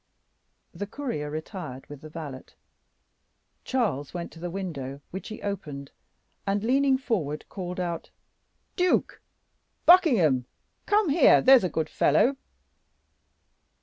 The 0.73 0.87
courier 0.87 1.29
retired 1.29 1.85
with 1.85 2.01
the 2.01 2.09
valet. 2.09 2.45
Charles 3.63 4.15
went 4.15 4.31
to 4.31 4.39
the 4.39 4.49
window, 4.49 4.99
which 5.11 5.27
he 5.27 5.43
opened, 5.43 5.91
and 6.47 6.63
leaning 6.63 6.97
forward, 6.97 7.47
called 7.49 7.79
out 7.79 8.09
"Duke! 8.75 9.21
Buckingham! 9.85 10.47
come 10.87 11.09
here, 11.09 11.39
there's 11.39 11.63
a 11.63 11.69
good 11.69 11.87
fellow." 11.87 12.35